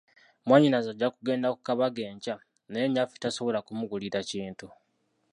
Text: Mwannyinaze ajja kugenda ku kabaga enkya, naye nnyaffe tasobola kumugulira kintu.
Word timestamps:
Mwannyinaze 0.45 0.87
ajja 0.93 1.07
kugenda 1.15 1.47
ku 1.55 1.59
kabaga 1.67 2.01
enkya, 2.11 2.35
naye 2.69 2.85
nnyaffe 2.87 3.15
tasobola 3.21 3.59
kumugulira 3.67 4.19
kintu. 4.29 4.67